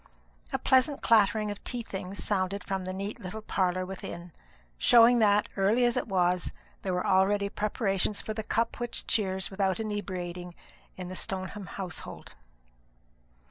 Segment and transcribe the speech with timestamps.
[0.51, 4.31] A pleasant clattering of tea things sounded from the neat little parlour within,
[4.79, 9.51] showing that, early as it was, there were already preparations for the cup which cheers
[9.51, 10.55] without inebriating
[10.97, 12.33] in the Stoneham household.